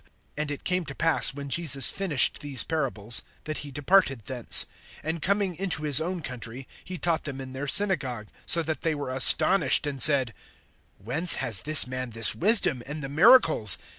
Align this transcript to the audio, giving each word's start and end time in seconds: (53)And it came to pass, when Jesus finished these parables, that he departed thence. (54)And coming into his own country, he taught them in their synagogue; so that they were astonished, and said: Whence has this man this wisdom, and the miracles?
(53)And 0.35 0.49
it 0.49 0.63
came 0.63 0.83
to 0.85 0.95
pass, 0.95 1.31
when 1.31 1.47
Jesus 1.47 1.91
finished 1.91 2.39
these 2.39 2.63
parables, 2.63 3.21
that 3.43 3.59
he 3.59 3.69
departed 3.69 4.23
thence. 4.25 4.65
(54)And 5.03 5.21
coming 5.21 5.55
into 5.55 5.83
his 5.83 6.01
own 6.01 6.23
country, 6.23 6.67
he 6.83 6.97
taught 6.97 7.25
them 7.25 7.39
in 7.39 7.53
their 7.53 7.67
synagogue; 7.67 8.25
so 8.47 8.63
that 8.63 8.81
they 8.81 8.95
were 8.95 9.13
astonished, 9.15 9.85
and 9.85 10.01
said: 10.01 10.33
Whence 10.97 11.33
has 11.35 11.61
this 11.61 11.85
man 11.85 12.09
this 12.09 12.33
wisdom, 12.33 12.81
and 12.87 13.03
the 13.03 13.09
miracles? 13.09 13.77